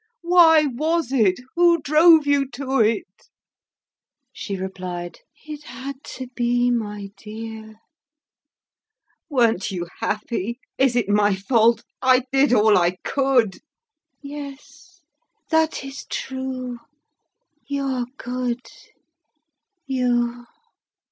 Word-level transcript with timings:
"Why 0.23 0.63
was 0.65 1.11
it? 1.11 1.39
Who 1.55 1.79
drove 1.79 2.25
you 2.25 2.49
to 2.53 2.79
it?" 2.79 3.29
She 4.33 4.57
replied. 4.57 5.19
"It 5.45 5.65
had 5.65 6.03
to 6.15 6.25
be, 6.33 6.71
my 6.71 7.11
dear!" 7.17 7.75
"Weren't 9.29 9.69
you 9.69 9.87
happy? 9.99 10.59
Is 10.79 10.95
it 10.95 11.07
my 11.07 11.35
fault? 11.35 11.83
I 12.01 12.23
did 12.31 12.51
all 12.51 12.79
I 12.79 12.97
could!" 13.03 13.59
"Yes, 14.23 15.01
that 15.51 15.83
is 15.83 16.07
true 16.09 16.79
you 17.67 17.83
are 17.83 18.07
good 18.17 18.65
you." 19.85 20.45